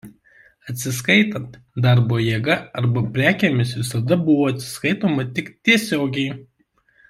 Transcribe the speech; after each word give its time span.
Atsiskaitant 0.71 1.59
darbo 1.87 2.17
jėga 2.29 2.57
arba 2.81 3.03
prekėmis 3.19 3.75
visada 3.83 4.21
buvo 4.31 4.49
atsiskaitoma 4.55 5.31
tik 5.37 5.53
tiesiogiai. 5.71 6.37